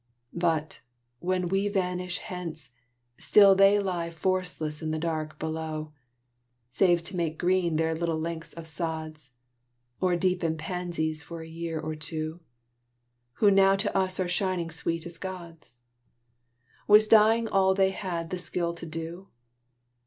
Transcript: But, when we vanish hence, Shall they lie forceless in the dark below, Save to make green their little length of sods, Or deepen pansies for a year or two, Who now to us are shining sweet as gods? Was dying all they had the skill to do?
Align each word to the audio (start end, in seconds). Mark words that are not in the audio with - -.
But, 0.33 0.81
when 1.19 1.47
we 1.47 1.67
vanish 1.67 2.17
hence, 2.17 2.71
Shall 3.19 3.53
they 3.53 3.77
lie 3.79 4.09
forceless 4.09 4.81
in 4.81 4.89
the 4.89 4.97
dark 4.97 5.37
below, 5.37 5.93
Save 6.69 7.03
to 7.03 7.15
make 7.15 7.37
green 7.37 7.75
their 7.75 7.93
little 7.93 8.17
length 8.19 8.55
of 8.57 8.65
sods, 8.65 9.29
Or 9.99 10.15
deepen 10.15 10.57
pansies 10.57 11.21
for 11.21 11.41
a 11.41 11.47
year 11.47 11.79
or 11.79 11.93
two, 11.93 12.39
Who 13.33 13.51
now 13.51 13.75
to 13.75 13.95
us 13.95 14.19
are 14.19 14.27
shining 14.27 14.71
sweet 14.71 15.05
as 15.05 15.19
gods? 15.19 15.81
Was 16.87 17.07
dying 17.07 17.47
all 17.47 17.75
they 17.75 17.91
had 17.91 18.31
the 18.31 18.39
skill 18.39 18.73
to 18.73 18.87
do? 18.87 19.27